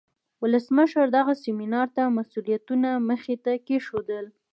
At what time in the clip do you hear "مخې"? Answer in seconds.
3.09-3.35